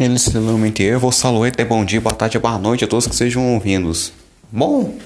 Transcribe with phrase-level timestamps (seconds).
[0.00, 3.90] Inicialmente eu vou salutar bom dia, boa tarde, boa noite a todos que sejam ouvindo.
[4.52, 4.96] Bom,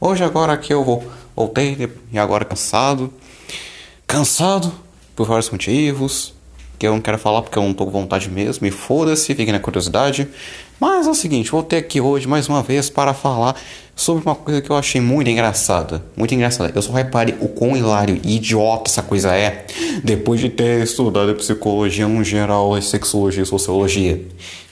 [0.00, 3.14] hoje agora aqui eu vou voltei e agora cansado.
[4.08, 4.72] Cansado
[5.14, 6.34] por vários motivos
[6.80, 8.66] que eu não quero falar porque eu não tô com vontade mesmo.
[8.66, 10.26] E foda-se, fiquem na curiosidade.
[10.80, 13.54] Mas é o seguinte, voltei aqui hoje mais uma vez para falar
[13.94, 16.02] sobre uma coisa que eu achei muito engraçada.
[16.16, 16.72] Muito engraçada.
[16.74, 19.66] Eu só reparei o quão hilário e idiota essa coisa é
[20.02, 24.24] depois de ter estudado psicologia no geral, sexologia e sociologia.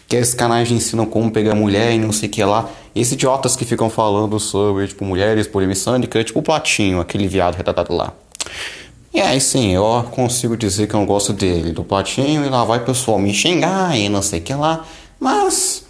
[0.08, 2.70] Que esses canais ensinam como pegar mulher e não sei o que lá.
[2.94, 7.94] Esses idiotas que ficam falando sobre, tipo, mulheres polimissânicas, tipo o Platinho, aquele viado retratado
[7.94, 8.14] lá.
[9.12, 12.64] E aí sim, eu consigo dizer que eu não gosto dele, do Platinho, e lá
[12.64, 14.86] vai o pessoal me xingar e não sei o que lá.
[15.20, 15.87] Mas.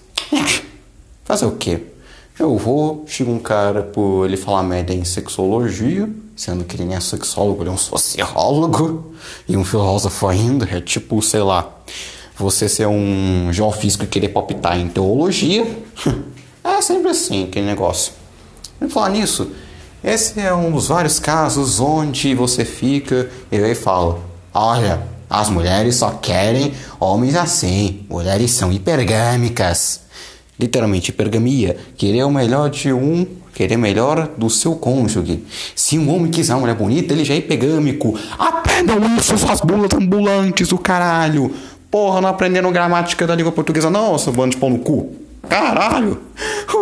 [1.24, 1.82] Fazer o quê?
[2.38, 6.96] Eu vou, chega um cara por ele falar merda em sexologia, sendo que ele nem
[6.96, 9.12] é sexólogo, ele é um sociólogo
[9.48, 11.68] e um filósofo ainda, é tipo, sei lá,
[12.36, 15.66] você ser um geofísico e querer palpitar em teologia.
[16.64, 18.12] É sempre assim, aquele negócio.
[18.80, 19.50] E falar nisso,
[20.04, 24.20] esse é um dos vários casos onde você fica e aí fala:
[24.52, 30.02] Olha, as mulheres só querem homens assim, mulheres são hipergâmicas.
[30.58, 35.44] Literalmente, hipergamia, querer o melhor de um, querer melhor do seu cônjuge.
[35.74, 38.18] Se um homem quiser uma mulher bonita, ele já é hipergâmico.
[38.38, 41.52] Aprendam isso, suas bulas ambulantes, o caralho.
[41.90, 45.12] Porra, não aprenderam gramática da língua portuguesa, não, seu bando de pau no cu.
[45.48, 46.20] Caralho!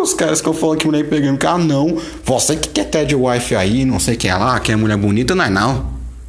[0.03, 3.15] Os caras que eu falo que mulher pegando, ah não, você que quer ter de
[3.15, 5.87] wife aí, não sei quem é lá, que é mulher bonita, não é não.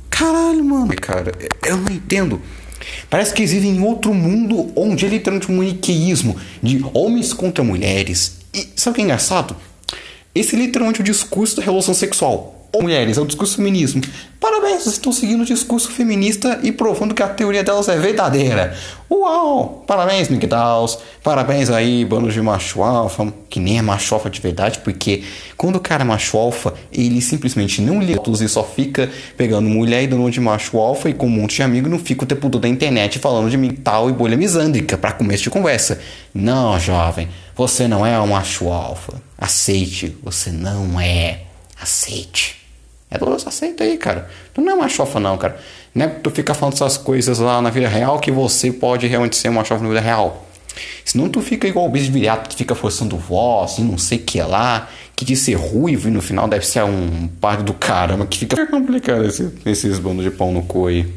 [0.10, 1.32] Caralho, mano, cara,
[1.66, 2.42] eu não entendo.
[3.10, 8.40] Parece que vive em outro mundo onde é literalmente um maniqueísmo de homens contra mulheres.
[8.54, 9.56] E sabe o que é engraçado?
[10.34, 14.02] Esse é literalmente o discurso da revolução sexual mulheres, é o discurso feminismo.
[14.40, 18.76] Parabéns, vocês estão seguindo o discurso feminista e provando que a teoria delas é verdadeira.
[19.10, 19.84] Uau!
[19.88, 21.00] Parabéns, MGDAWs.
[21.24, 25.24] Parabéns aí, bando de macho alfa, que nem é macho alfa de verdade, porque
[25.56, 30.04] quando o cara é macho alfa, ele simplesmente não lê e só fica pegando mulher
[30.04, 32.50] e dando de macho alfa e com um monte de amigo não fica o tempo
[32.50, 36.00] todo na internet falando de mental e bolha misândrica para começo de conversa.
[36.34, 39.22] Não, jovem, você não é um macho alfa.
[39.38, 41.42] Aceite, você não é.
[41.82, 42.57] Aceite.
[43.10, 44.30] É doloroso, aceita aí, cara.
[44.54, 45.58] Tu não é machofa, não, cara.
[45.96, 49.36] Não é tu fica falando essas coisas lá na vida real que você pode realmente
[49.38, 50.46] ser machofa na vida real.
[51.06, 54.18] Senão tu fica igual o bicho de viriato, que fica forçando voz e não sei
[54.18, 57.74] o que lá, que de ser ruivo e no final deve ser um par do
[57.74, 61.12] caramba, que fica complicado esse, esses bandos de pau no cu aí.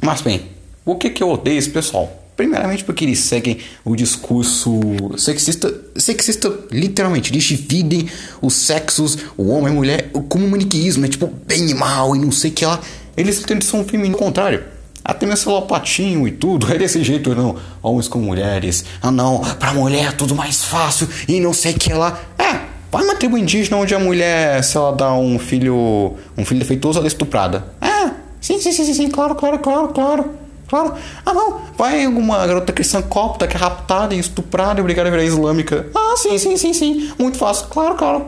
[0.00, 0.46] Mas bem,
[0.84, 2.23] o que que eu odeio esse pessoal?
[2.36, 4.80] Primeiramente porque eles seguem o discurso
[5.16, 8.08] sexista, sexista literalmente, eles dividem
[8.42, 11.08] os sexos, o homem e a mulher, como um maniqueísmo, né?
[11.08, 12.80] Tipo, bem e mal e não sei o que lá.
[13.16, 14.64] Eles são femininos, ao contrário.
[15.04, 17.56] Até mesmo celopatinho e tudo, é desse jeito não.
[17.80, 18.84] Homens com mulheres.
[19.00, 22.18] Ah não, pra mulher é tudo mais fácil e não sei o que lá.
[22.36, 22.58] É,
[22.90, 26.98] vai uma tribo indígena onde a mulher, se ela dá um filho, um filho defeituoso,
[26.98, 27.64] ela é estuprada.
[27.80, 30.43] É, sim, sim, sim, sim, claro, claro, claro, claro.
[30.68, 30.94] Claro.
[31.24, 31.60] Ah, não.
[31.76, 35.86] Vai alguma garota cristã copta que é raptada e estuprada e obrigada a virar islâmica.
[35.94, 37.12] Ah, sim, sim, sim, sim.
[37.18, 37.66] Muito fácil.
[37.68, 38.26] Claro, claro.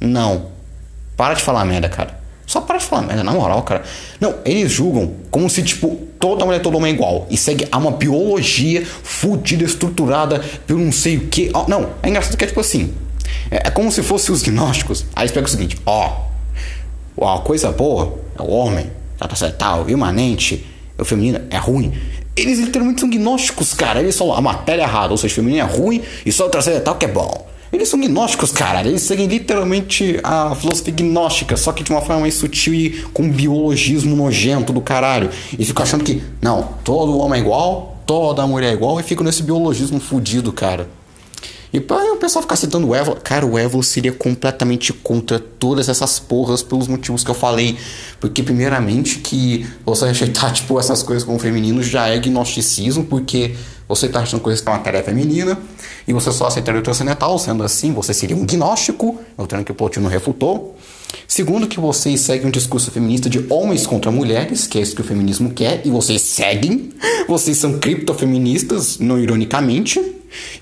[0.00, 0.46] não.
[1.16, 2.20] Para de falar merda, cara.
[2.46, 3.82] Só para de falar merda, na moral, cara.
[4.20, 7.26] Não, eles julgam como se, tipo, toda mulher, todo homem é igual.
[7.30, 11.50] E segue a uma biologia fodida, estruturada pelo não sei o que.
[11.54, 12.92] Oh, não, é engraçado que é tipo assim.
[13.50, 15.06] É, é como se fossem os gnósticos.
[15.14, 16.32] Aí eles pegam o seguinte: ó.
[17.16, 18.90] Oh, a coisa boa é o homem
[19.28, 20.66] tá certo, tal, imanente,
[20.98, 21.92] o feminino é ruim.
[22.36, 24.00] Eles literalmente são gnósticos, cara.
[24.00, 26.78] Eles são a matéria errada, ou seja, o feminino é ruim e só o traseiro
[26.78, 27.46] é tal que é bom.
[27.72, 28.86] Eles são gnósticos, cara.
[28.86, 33.30] Eles seguem literalmente a filosofia gnóstica, só que de uma forma mais sutil e com
[33.30, 35.30] biologismo nojento do caralho.
[35.58, 39.24] E ficam achando que, não, todo homem é igual, toda mulher é igual, e ficam
[39.24, 40.86] nesse biologismo fudido, cara.
[41.72, 46.18] E o pessoal ficar citando o Évolo, cara, o Évolo seria completamente contra todas essas
[46.18, 47.78] porras pelos motivos que eu falei.
[48.20, 53.54] Porque, primeiramente, que você rejeitar, tipo, essas coisas como feminino já é gnosticismo, porque
[53.88, 55.58] você está achando coisas que é uma tarefa feminina,
[56.06, 59.74] e você só aceitaria o transcendental, sendo assim, você seria um gnóstico, mostrando que o
[59.74, 60.76] Plotino refutou.
[61.26, 65.00] Segundo, que vocês seguem um discurso feminista de homens contra mulheres, que é isso que
[65.00, 66.90] o feminismo quer, e vocês seguem.
[67.26, 70.00] Vocês são criptofeministas, não ironicamente.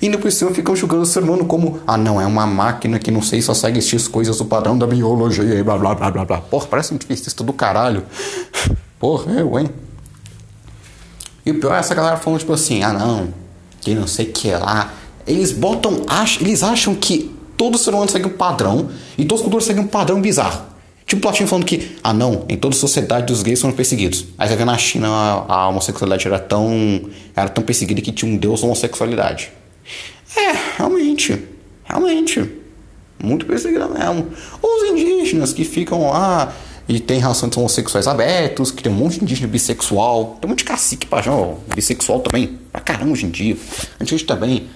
[0.00, 2.99] E ainda por cima ficam julgando o ser humano como, ah não, é uma máquina
[2.99, 6.11] que não sei, só segue X coisas do padrão da biologia e blá blá blá
[6.11, 6.38] blá blá.
[6.38, 8.05] Porra, parece um cientista do caralho.
[8.99, 9.69] Porra, eu, hein?
[11.44, 13.32] E o pior é essa galera falando tipo assim, ah não,
[13.81, 14.93] que não sei o que lá.
[15.26, 19.43] Eles botam, ach, eles acham que todo ser humano segue um padrão e todos os
[19.43, 20.70] culturas seguem um padrão bizarro.
[21.11, 24.26] Tipo Platinho falando que, ah não, em toda sociedade os gays foram perseguidos.
[24.38, 27.02] Aí você vê na China a, a homossexualidade era tão,
[27.34, 29.50] era tão perseguida que tinha um deus homossexualidade.
[30.37, 31.43] É, realmente,
[31.85, 32.50] realmente,
[33.23, 34.29] muito perseguida mesmo.
[34.62, 36.53] Os indígenas que ficam lá
[36.88, 40.59] e tem relações homossexuais abertos, que tem um monte de indígena bissexual, tem um monte
[40.59, 43.56] de cacique pajão bissexual também, pra caramba hoje em dia.
[44.00, 44.69] Antes também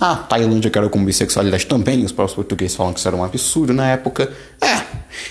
[0.00, 3.72] a Tailândia, era com bissexualidade também, os próprios portugueses falam que isso era um absurdo
[3.72, 4.32] na época.
[4.60, 4.82] É,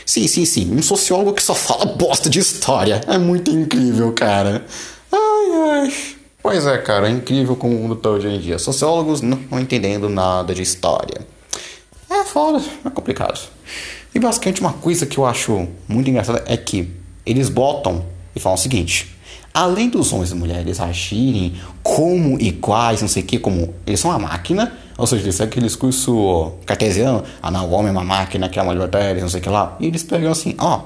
[0.05, 0.71] sim, sim, sim.
[0.71, 3.01] Um sociólogo que só fala bosta de história.
[3.07, 4.63] É muito incrível, cara.
[5.11, 5.93] Ai, ai.
[6.41, 8.57] Pois é, cara, é incrível como o mundo tá hoje em dia.
[8.57, 11.21] Sociólogos não, entendendo nada de história.
[12.09, 13.39] É foda, é complicado.
[14.15, 16.91] E basicamente uma coisa que eu acho muito engraçada é que
[17.25, 18.05] eles botam
[18.35, 19.15] e falam o seguinte:
[19.53, 24.09] além dos homens e mulheres agirem como iguais, não sei o que, como eles são
[24.09, 28.03] uma máquina, ou seja, eles seguem aquele discurso cartesiano, ah não, o homem é uma
[28.03, 30.81] máquina, que é uma libertária, não sei o que lá, e eles pegam assim, ó,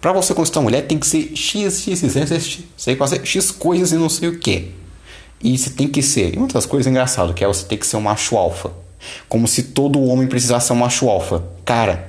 [0.00, 3.50] pra você conquistar uma mulher tem que ser x, x, x, x, você fazer x
[3.50, 4.72] coisas e não sei o que.
[5.42, 7.86] E você tem que ser, e uma das coisas engraçadas, que é você tem que
[7.86, 8.72] ser um macho alfa.
[9.28, 11.44] Como se todo homem precisasse ser um macho alfa.
[11.64, 12.08] Cara,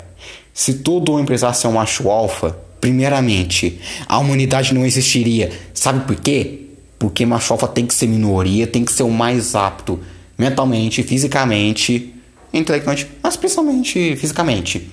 [0.54, 5.52] se todo homem precisasse ser um macho alfa, Primeiramente, a humanidade não existiria.
[5.74, 6.68] Sabe por quê?
[6.98, 10.00] Porque macho alfa tem que ser minoria, tem que ser o mais apto
[10.38, 12.14] mentalmente, fisicamente,
[12.54, 14.90] intelectualmente, mas principalmente fisicamente.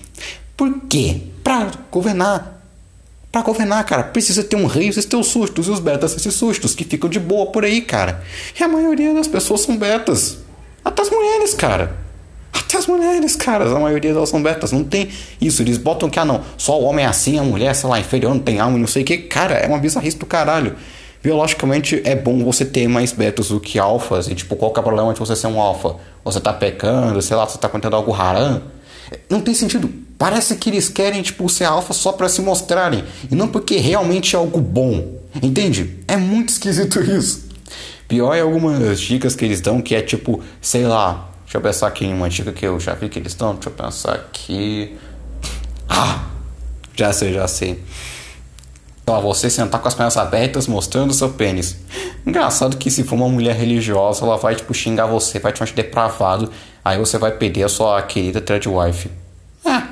[0.56, 1.20] Por quê?
[1.44, 2.55] Pra governar.
[3.30, 6.34] Pra governar, cara, precisa ter um rei, precisa ter os sustos, e os betas esses
[6.34, 8.22] sustos, que ficam de boa por aí, cara.
[8.58, 10.38] E a maioria das pessoas são betas.
[10.84, 11.96] Até as mulheres, cara.
[12.52, 14.72] Até as mulheres, cara, a maioria delas são betas.
[14.72, 15.08] Não tem
[15.40, 15.62] isso.
[15.62, 18.32] Eles botam que, ah, não, só o homem é assim, a mulher, sei lá, inferior,
[18.32, 19.18] não tem alma, não sei o que.
[19.18, 20.74] Cara, é uma bizarrice do caralho.
[21.22, 24.28] Biologicamente é bom você ter mais betas do que alfas.
[24.28, 25.96] E, tipo, qual que é o problema de você ser um alfa?
[26.24, 28.62] Você tá pecando, sei lá, você tá contendo algo haram.
[29.28, 29.88] Não tem sentido.
[30.18, 33.04] Parece que eles querem, tipo, ser alfa só para se mostrarem.
[33.30, 35.20] E não porque realmente é algo bom.
[35.42, 35.98] Entende?
[36.08, 37.46] É muito esquisito isso.
[38.08, 41.86] Pior é algumas dicas que eles dão que é tipo, sei lá, Deixa eu pensar
[41.86, 43.54] aqui em uma dica que eu já vi que eles estão.
[43.54, 44.96] Deixa eu pensar aqui.
[45.88, 46.26] Ah!
[46.96, 47.82] Já sei, já sei.
[49.02, 51.76] Então, você sentar com as pernas abertas mostrando seu pênis.
[52.26, 55.68] Engraçado que se for uma mulher religiosa, ela vai tipo xingar você, vai te chamar
[55.68, 56.50] de depravado.
[56.86, 59.10] Aí você vai perder a sua querida thread wife.
[59.64, 59.82] É.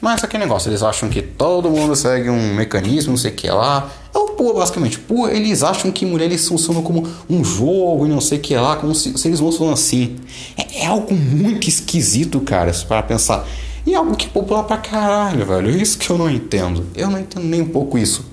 [0.00, 3.50] Mas aquele negócio, eles acham que todo mundo segue um mecanismo, não sei o que
[3.50, 3.90] lá.
[4.14, 5.00] É o pô, basicamente.
[5.00, 8.76] Pô, eles acham que mulheres funcionam como um jogo e não sei o que lá,
[8.76, 10.18] como se, se eles funcionam assim.
[10.56, 13.44] É, é, algo muito esquisito, cara, para pensar.
[13.84, 15.68] E é algo que é popular pra caralho, velho.
[15.68, 16.86] Isso que eu não entendo.
[16.94, 18.24] Eu não entendo nem um pouco isso.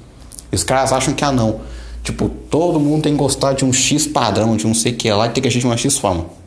[0.52, 1.62] Os caras acham que, ah, não.
[2.04, 5.26] Tipo, todo mundo tem que gostar de um X padrão, de um sei que lá,
[5.26, 6.38] e tem que agir de uma X forma.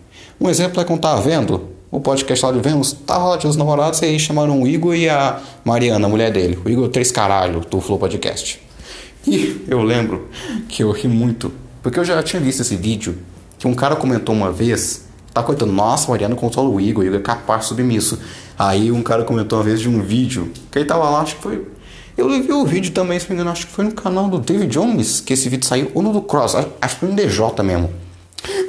[0.40, 3.56] Um exemplo é quando tá vendo o podcast lá de Vênus, tava lá de os
[3.56, 6.58] namorados e aí chamaram o Igor e a Mariana, a mulher dele.
[6.64, 8.58] O Igor Três Caralho, do Flow Podcast.
[9.26, 10.30] E eu lembro
[10.66, 11.52] que eu ri muito,
[11.82, 13.18] porque eu já tinha visto esse vídeo,
[13.58, 15.04] que um cara comentou uma vez,
[15.34, 18.18] tá contando, nossa, Mariana controla o Igor, o Igor é capaz submisso.
[18.58, 21.42] Aí um cara comentou uma vez de um vídeo, que ele tava lá, acho que
[21.42, 21.66] foi.
[22.16, 24.38] Eu vi o vídeo também, se não me engano, acho que foi no canal do
[24.38, 27.62] David Jones que esse vídeo saiu, ou no do Cross, acho que foi no DJ
[27.62, 27.90] mesmo.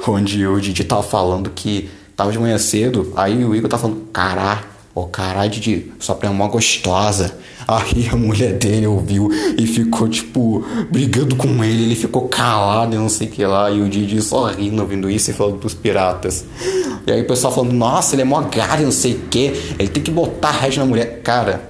[0.06, 4.08] Onde o Didi tava falando que tava de manhã cedo, aí o Igor tava falando,
[4.12, 4.64] caralho,
[4.94, 7.36] ô caralho, Didi, sua prima é uma gostosa.
[7.66, 11.84] Aí a mulher dele ouviu e ficou, tipo, brigando com ele.
[11.84, 13.70] Ele ficou calado e não sei o que lá.
[13.70, 16.44] E o Didi só rindo ouvindo isso e falando pros piratas.
[17.06, 19.74] E aí o pessoal falando, nossa, ele é mó galho, não sei o que.
[19.78, 21.20] Ele tem que botar a na mulher.
[21.22, 21.62] Cara,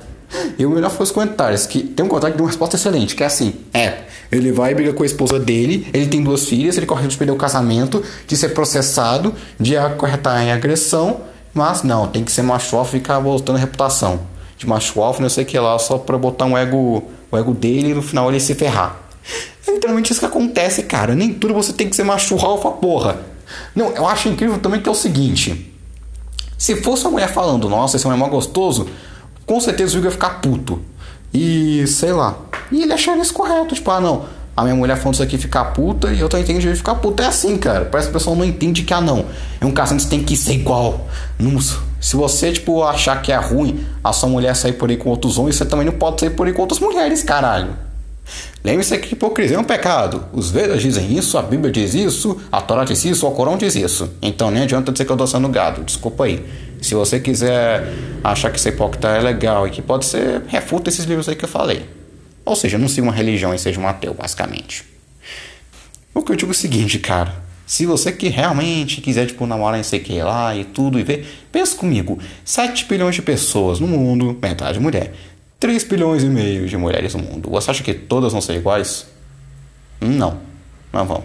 [0.58, 1.66] e o melhor foi os comentários.
[1.66, 4.04] Que tem um comentário que deu uma resposta excelente, que é assim: é.
[4.32, 7.16] Ele vai e briga com a esposa dele, ele tem duas filhas, ele corre de
[7.16, 11.20] perder o casamento, de ser processado, de acorretar em agressão,
[11.52, 15.28] mas não, tem que ser macho e ficar voltando a reputação de macho alfa, não
[15.28, 18.30] sei o que lá, só pra botar um ego, o ego dele e no final
[18.30, 18.96] ele se ferrar.
[19.66, 21.14] É literalmente isso que acontece, cara.
[21.14, 23.20] Nem tudo você tem que ser macho alfa, porra.
[23.74, 25.74] Não, eu acho incrível também que é o seguinte:
[26.56, 28.88] se fosse uma mulher falando, nossa, esse homem é mó gostoso,
[29.44, 30.80] com certeza o Igor ia ficar puto.
[31.32, 32.36] E sei lá.
[32.70, 34.24] E ele acharia isso correto, tipo, ah, não
[34.56, 37.22] a minha mulher falando isso aqui ficar puta e eu tô entendendo de ficar puta.
[37.22, 37.86] É assim, cara.
[37.86, 39.24] Parece que o pessoal não entende que, ah, não.
[39.60, 41.06] É um casamento que tem que ser igual.
[41.38, 45.08] Não, se você, tipo, achar que é ruim a sua mulher sair por aí com
[45.08, 47.70] outros homens, você também não pode sair por aí com outras mulheres, caralho.
[48.64, 50.24] Lembre-se que hipocrisia é um pecado.
[50.32, 53.74] Os Vedas dizem isso, a Bíblia diz isso, a Torá diz isso, o Corão diz
[53.74, 54.10] isso.
[54.22, 55.82] Então nem adianta dizer que eu tô sendo gado.
[55.82, 56.44] Desculpa aí.
[56.80, 57.86] Se você quiser
[58.22, 61.44] achar que ser hipócrita é legal e que pode ser, refuta esses livros aí que
[61.44, 61.86] eu falei.
[62.44, 64.84] Ou seja, não siga uma religião e seja um ateu, basicamente.
[66.14, 67.42] O que eu digo é o seguinte, cara.
[67.66, 71.26] Se você que realmente quiser, tipo, namorar em sei que lá e tudo e ver,
[71.50, 72.18] pensa comigo.
[72.44, 75.14] 7 bilhões de pessoas no mundo, metade mulher.
[75.62, 77.48] 3 bilhões e meio de mulheres no mundo.
[77.50, 79.06] Você acha que todas vão ser iguais?
[80.00, 80.38] Não,
[80.92, 81.22] não vão.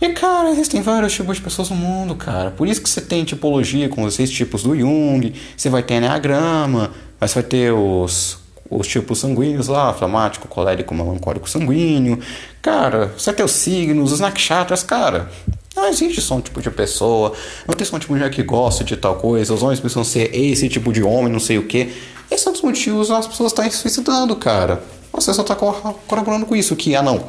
[0.00, 2.52] E cara, existem vários tipos de pessoas no mundo, cara.
[2.52, 5.94] Por isso que você tem tipologia com os seis tipos do Jung, você vai ter
[5.94, 8.38] enneagrama, você vai ter os,
[8.70, 12.20] os tipos sanguíneos lá, flamático, colérico, melancólico, sanguíneo.
[12.62, 15.28] Cara, você vai ter os signos, os nakshatras, cara.
[15.74, 17.32] Não existe só um tipo de pessoa,
[17.66, 20.04] não tem só um tipo de mulher que gosta de tal coisa, os homens precisam
[20.04, 21.92] ser esse tipo de homem, não sei o que.
[22.30, 24.82] Esses são os motivos as pessoas estão se suicidando, cara.
[25.12, 27.24] Você só está colaborando com isso, que, ah não,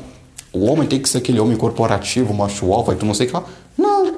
[0.53, 3.29] o homem tem que ser aquele homem corporativo, macho alfa e tu não sei o
[3.29, 3.43] que lá.
[3.77, 4.15] Não,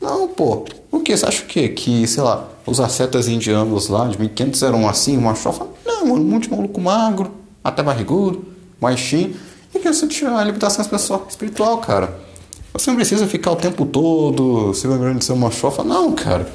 [0.00, 0.64] não, pô.
[0.90, 1.16] O que?
[1.16, 1.68] Você acha o quê?
[1.68, 5.66] Que, sei lá, os ascetas indianos lá de 1500 eram assim, macho alfa?
[5.84, 7.30] Não, mano, muito maluco magro,
[7.62, 8.44] até barrigudo,
[8.80, 9.34] baixinho.
[9.74, 10.84] E que você tinha a limitação
[11.28, 12.18] espiritual, cara.
[12.72, 15.84] Você não precisa ficar o tempo todo se lembrando de ser uma chofa.
[15.84, 16.50] Não, cara.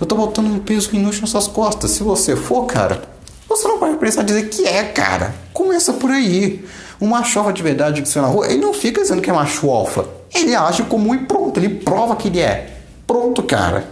[0.00, 1.90] Eu tô botando um peso inútil nas suas costas.
[1.92, 3.02] Se você for, cara,
[3.48, 5.34] você não vai precisar dizer que é, cara.
[5.52, 6.64] Começa por aí.
[7.00, 9.32] Um macho alfa de verdade que você na rua, ele não fica dizendo que é
[9.32, 10.06] macho alfa.
[10.34, 12.80] Ele age como e pronto, ele prova que ele é.
[13.06, 13.84] Pronto, cara.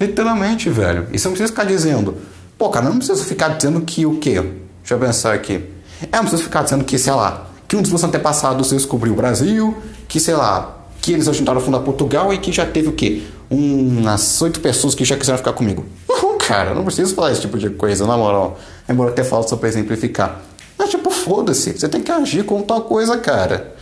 [0.00, 1.08] Literalmente, velho.
[1.12, 2.16] E você não precisa ficar dizendo.
[2.58, 4.34] Pô, cara, não precisa ficar dizendo que o quê?
[4.80, 5.64] Deixa eu pensar aqui.
[6.12, 9.16] É, não precisa ficar dizendo que, sei lá, que um dos seus antepassados descobriu o
[9.16, 9.76] Brasil,
[10.06, 13.22] que, sei lá, que eles ajudaram a fundar Portugal e que já teve o quê?
[13.54, 15.84] Umas oito pessoas que já quiseram ficar comigo.
[16.08, 18.58] Não, cara, não preciso falar esse tipo de coisa, na moral.
[18.88, 20.42] Embora até falo só pra exemplificar.
[20.76, 21.72] Mas, tipo, foda-se.
[21.72, 23.74] Você tem que agir com tal coisa, cara.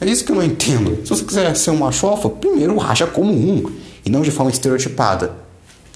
[0.00, 0.98] É isso que eu não entendo.
[1.04, 3.72] Se você quiser ser uma chofa, primeiro racha como um.
[4.04, 5.32] E não de forma estereotipada.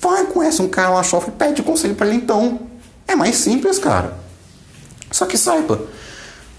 [0.01, 2.61] Vai, conhece um cara, uma chofa e pede conselho para ele então.
[3.07, 4.17] É mais simples, cara.
[5.11, 5.81] Só que saiba,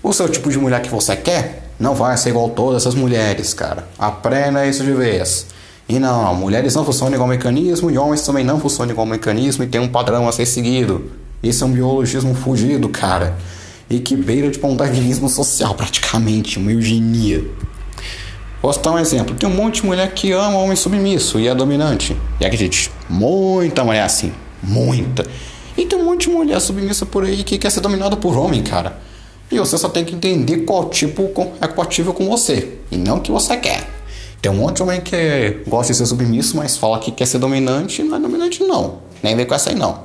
[0.03, 3.53] o seu tipo de mulher que você quer não vai ser igual todas essas mulheres,
[3.53, 3.87] cara.
[3.97, 5.45] Aprenda isso de vez.
[5.89, 9.67] E não, mulheres não funcionam igual mecanismo e homens também não funcionam igual mecanismo e
[9.67, 11.11] tem um padrão a ser seguido.
[11.41, 13.35] Isso é um biologismo fugido, cara.
[13.89, 17.43] E que beira de pontagilismo social, praticamente, uma eugenia.
[18.61, 19.33] Posso dar um exemplo.
[19.33, 22.15] Tem um monte de mulher que ama homem submisso e é dominante.
[22.39, 24.31] E acredite, muita mulher assim.
[24.61, 25.25] Muita.
[25.75, 28.61] E tem um monte de mulher submissa por aí que quer ser dominada por homem,
[28.61, 28.99] cara.
[29.51, 32.77] E você só tem que entender qual tipo é compatível com você.
[32.91, 33.98] E não o que você quer.
[34.41, 37.39] Tem um monte de homem que gosta de ser submisso, mas fala que quer ser
[37.39, 38.01] dominante.
[38.01, 38.99] Não é dominante, não.
[39.21, 40.01] Nem vem com essa aí, não.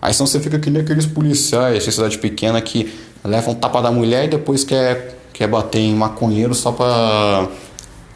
[0.00, 2.92] Aí senão você fica que nem aqueles policiais de cidade pequena que
[3.24, 7.48] levam tapa da mulher e depois quer, quer bater em maconheiro só pra.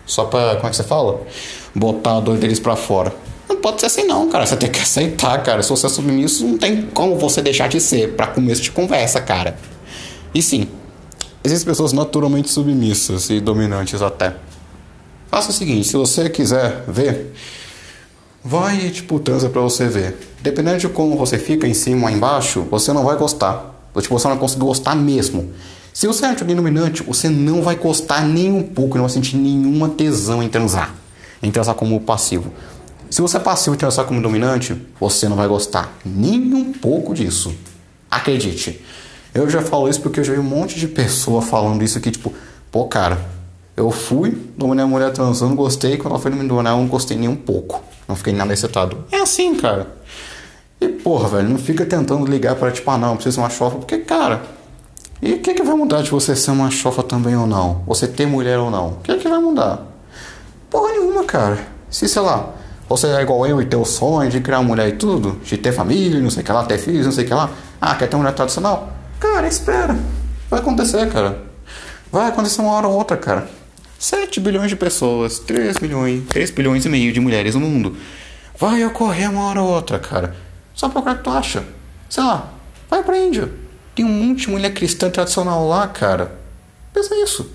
[0.04, 0.56] Só pra.
[0.56, 1.20] Como é que você fala?
[1.74, 3.14] Botar a dor deles pra fora.
[3.48, 4.44] Não pode ser assim, não, cara.
[4.44, 5.62] Você tem que aceitar, cara.
[5.62, 8.14] Se você é submisso, não tem como você deixar de ser.
[8.14, 9.56] Pra começo de conversa, cara.
[10.34, 10.68] E sim,
[11.42, 14.34] existem pessoas naturalmente submissas e dominantes até.
[15.28, 17.32] Faça o seguinte, se você quiser ver,
[18.42, 20.16] vai e tipo transa pra você ver.
[20.40, 23.74] Dependendo de como você fica em cima ou embaixo, você não vai gostar.
[24.00, 25.52] Tipo, você não vai conseguir gostar mesmo.
[25.92, 29.36] Se você é alguém dominante, você não vai gostar nem um pouco, não vai sentir
[29.36, 30.94] nenhuma tesão em transar.
[31.42, 32.52] Em transar como passivo.
[33.08, 37.14] Se você é passivo e transar como dominante, você não vai gostar nem um pouco
[37.14, 37.54] disso.
[38.10, 38.84] Acredite.
[39.34, 42.10] Eu já falo isso porque eu já vi um monte de pessoa falando isso aqui,
[42.10, 42.32] tipo,
[42.70, 43.18] pô, cara,
[43.76, 47.16] eu fui, dominei a mulher transando, gostei, quando ela foi me dominar, eu não gostei
[47.16, 47.82] nem um pouco.
[48.08, 49.04] Não fiquei nada excitado.
[49.12, 49.88] É assim, cara.
[50.80, 53.50] E porra, velho, não fica tentando ligar para tipo, ah não, eu preciso de uma
[53.50, 54.42] chofa, porque, cara,
[55.20, 57.82] e o que, que vai mudar de você ser uma chofa também ou não?
[57.86, 58.88] Você ter mulher ou não?
[58.88, 59.82] O que, que vai mudar?
[60.70, 61.58] Porra nenhuma, cara.
[61.90, 62.50] Se, sei lá,
[62.88, 65.56] você é igual eu e ter o sonho de criar uma mulher e tudo, de
[65.56, 67.50] ter família, não sei o que lá, ter filhos, não sei o que lá.
[67.80, 68.92] Ah, quer ter mulher tradicional?
[69.18, 69.96] Cara, espera.
[70.50, 71.42] Vai acontecer, cara.
[72.12, 73.48] Vai acontecer uma hora ou outra, cara.
[73.98, 77.96] 7 bilhões de pessoas, 3 milhões, 3 bilhões e meio de mulheres no mundo.
[78.58, 80.34] Vai ocorrer uma hora ou outra, cara.
[80.74, 81.64] Só pra que tu acha.
[82.08, 82.52] Sei lá,
[82.88, 83.50] vai pra Índia.
[83.94, 86.32] Tem um monte de mulher cristã tradicional lá, cara.
[86.92, 87.50] Pensa isso.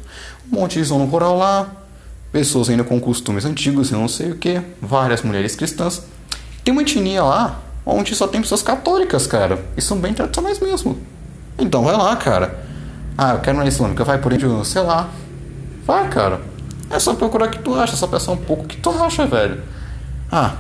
[0.52, 1.72] Um monte de zona rural lá.
[2.32, 4.62] Pessoas ainda com costumes antigos e não sei o que.
[4.82, 6.04] Várias mulheres cristãs.
[6.64, 9.64] Tem uma etnia lá onde só tem pessoas católicas, cara.
[9.76, 11.00] E são bem tradicionais mesmo.
[11.58, 12.66] Então vai lá, cara.
[13.18, 15.10] Ah, eu quero uma islâmica, vai por índio, sei lá.
[15.86, 16.42] Vai, cara.
[16.90, 19.26] É só procurar o que tu acha, só pensar um pouco o que tu acha,
[19.26, 19.62] velho.
[20.32, 20.58] Ah,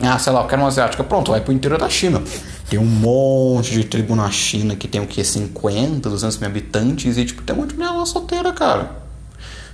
[0.00, 1.04] ah, sei lá, eu quero uma asiática.
[1.04, 2.22] Pronto, vai pro interior da China.
[2.68, 5.22] Tem um monte de tribo na China que tem o que?
[5.22, 8.90] 50, 200 mil habitantes e tipo, tem um monte de mulher lá solteira, cara.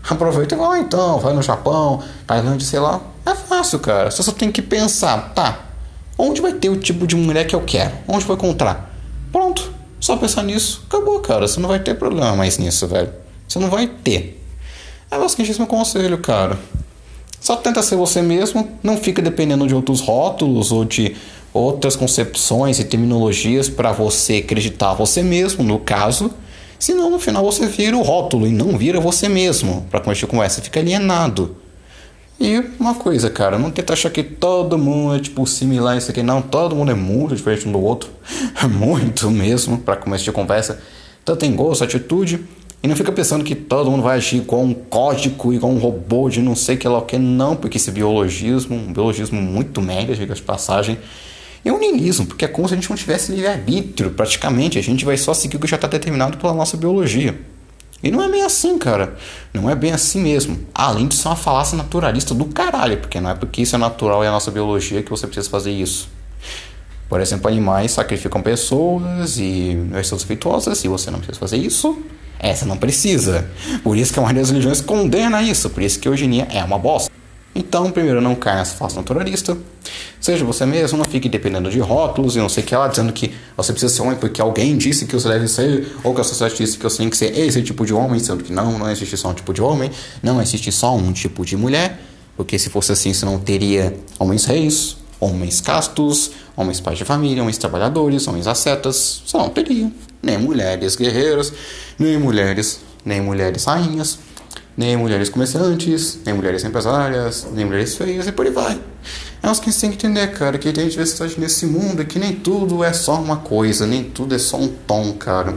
[0.08, 3.00] Aproveita e vai lá então, vai no Japão, Tailândia, sei lá.
[3.24, 4.10] É fácil, cara.
[4.10, 5.58] Você só tem que pensar, tá?
[6.18, 7.92] Onde vai ter o tipo de mulher que eu quero?
[8.08, 8.94] Onde vou encontrar?
[9.32, 9.72] Pronto.
[10.00, 11.46] Só pensar nisso, acabou, cara.
[11.46, 13.12] Você não vai ter problema mais nisso, velho.
[13.46, 14.39] Você não vai ter.
[15.10, 16.56] É esse meu conselho, cara.
[17.40, 21.16] Só tenta ser você mesmo, não fica dependendo de outros rótulos ou de
[21.52, 26.30] outras concepções e terminologias para você acreditar você mesmo, no caso.
[26.78, 29.86] Senão no final você vira o rótulo e não vira você mesmo.
[29.90, 31.56] Para começar a conversa, fica alienado.
[32.38, 36.22] E uma coisa, cara, não tenta achar que todo mundo é tipo similar isso aqui,
[36.22, 36.40] não.
[36.40, 38.10] Todo mundo é muito diferente um do outro.
[38.70, 40.80] muito mesmo, para começo de conversa.
[41.24, 42.40] Tanto em gosto, atitude.
[42.82, 46.30] E não fica pensando que todo mundo vai agir com um código, igual um robô
[46.30, 47.18] de não sei que lá o que.
[47.18, 50.98] Não, porque esse biologismo, um biologismo muito médio, diga de passagem,
[51.62, 54.78] é um niilismo, porque é como se a gente não tivesse livre-arbítrio, praticamente.
[54.78, 57.38] A gente vai só seguir o que já está determinado pela nossa biologia.
[58.02, 59.14] E não é bem assim, cara.
[59.52, 60.58] Não é bem assim mesmo.
[60.74, 64.22] Além de ser uma falácia naturalista do caralho, porque não é porque isso é natural
[64.22, 66.08] e é a nossa biologia que você precisa fazer isso.
[67.10, 72.00] Por exemplo, animais sacrificam pessoas e são defeituosas e você não precisa fazer isso.
[72.42, 73.46] Essa não precisa.
[73.84, 75.68] Por isso que a maioria das religiões condena isso.
[75.68, 77.10] Por isso que em dia é uma bosta.
[77.54, 79.56] Então, primeiro, não caia nessa falsa naturalista.
[80.20, 83.12] Seja você mesmo, não fique dependendo de rótulos e não sei o que lá, dizendo
[83.12, 86.24] que você precisa ser homem porque alguém disse que você deve ser, ou que a
[86.24, 88.88] sociedade disse que você tem que ser esse tipo de homem, sendo que não, não
[88.88, 89.90] existe só um tipo de homem,
[90.22, 91.98] não existe só um tipo de mulher,
[92.36, 97.42] porque se fosse assim, você não teria homens reis, homens castos, homens pais de família,
[97.42, 99.92] homens trabalhadores, homens ascetas, você não teria.
[100.22, 101.52] Nem mulheres guerreiras,
[101.98, 104.18] nem mulheres, nem mulheres rainhas
[104.80, 108.80] nem mulheres comerciantes, nem mulheres empresárias, nem mulheres feias e por aí vai.
[109.42, 112.32] É uns que tem que entender, cara, que tem diversidade nesse mundo e que nem
[112.34, 115.54] tudo é só uma coisa, nem tudo é só um tom, cara.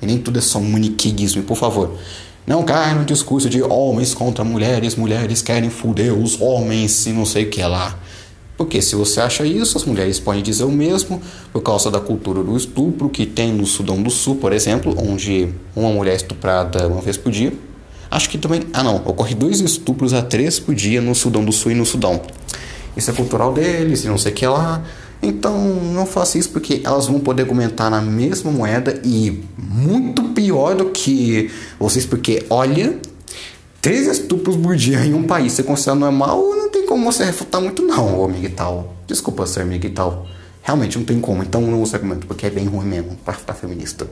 [0.00, 1.98] E nem tudo é só um maniqueísmo, por favor.
[2.46, 7.26] Não caia no discurso de homens contra mulheres, mulheres querem foder os homens e não
[7.26, 7.98] sei o que lá.
[8.56, 11.20] Porque se você acha isso, as mulheres podem dizer o mesmo
[11.52, 15.48] por causa da cultura do estupro que tem no Sudão do Sul, por exemplo, onde
[15.74, 17.52] uma mulher é estuprada uma vez por dia
[18.12, 18.64] Acho que também.
[18.74, 18.96] Ah, não.
[18.96, 22.20] Ocorre dois estupros a três por dia no Sudão do Sul e no Sudão.
[22.94, 24.82] Isso é cultural deles e não sei o que lá.
[25.22, 30.74] Então não faça isso porque elas vão poder argumentar na mesma moeda e muito pior
[30.74, 32.98] do que vocês, porque olha,
[33.80, 36.61] três estupros por dia em um país você considera normal, não tem
[36.92, 38.92] como você refutar muito, não, ô Miguel.
[39.06, 40.26] Desculpa ser Miguel.
[40.62, 43.54] Realmente não tem como, então não usa argumento, porque é bem ruim mesmo para ficar
[43.54, 44.06] feminista.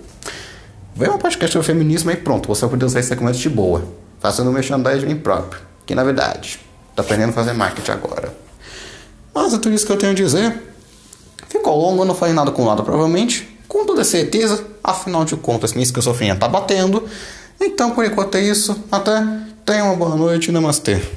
[0.97, 3.85] Vem um podcast sobre feminismo e pronto, você vai poder usar esse argumento de boa.
[4.19, 5.61] Fazendo merchandising próprio.
[5.85, 6.59] Que na verdade,
[6.97, 8.35] tá aprendendo a fazer marketing agora.
[9.35, 10.59] Mas é tudo isso que eu tenho a dizer.
[11.51, 13.47] Ficou longo, não falei nada com nada, provavelmente.
[13.69, 17.07] Com toda certeza, afinal de contas, minha esquizofrenia tá batendo.
[17.61, 18.85] Então, por enquanto é isso.
[18.91, 19.23] Até.
[19.67, 20.51] Tenha uma boa noite.
[20.51, 21.01] Namastê.